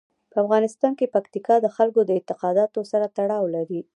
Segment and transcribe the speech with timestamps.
[0.31, 3.81] په افغانستان کې پکتیکا د خلکو د اعتقاداتو سره تړاو لري.